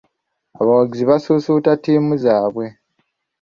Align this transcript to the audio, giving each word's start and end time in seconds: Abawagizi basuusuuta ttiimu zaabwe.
Abawagizi 0.59 1.05
basuusuuta 1.11 1.71
ttiimu 1.77 2.13
zaabwe. 2.23 2.65